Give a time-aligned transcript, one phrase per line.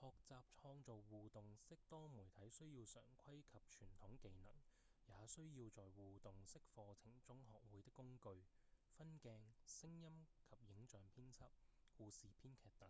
[0.00, 8.46] 學習創造互動式多媒體需要常規及傳統技能也需要在互動式課程中學會的工具
[8.96, 11.48] 分鏡、聲音及影像編輯、
[11.98, 12.88] 故事編劇等